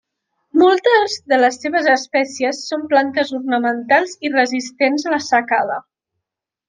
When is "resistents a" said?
4.41-5.15